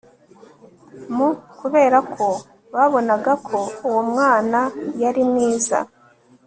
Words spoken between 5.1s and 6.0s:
mwiza